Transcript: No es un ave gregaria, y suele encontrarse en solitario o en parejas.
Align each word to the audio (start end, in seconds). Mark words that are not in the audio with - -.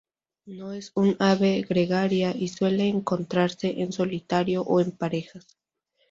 No 0.47 0.73
es 0.73 0.91
un 0.95 1.15
ave 1.19 1.61
gregaria, 1.69 2.35
y 2.35 2.47
suele 2.47 2.87
encontrarse 2.89 3.81
en 3.81 3.91
solitario 3.91 4.63
o 4.63 4.79
en 4.81 4.89
parejas. 4.93 5.59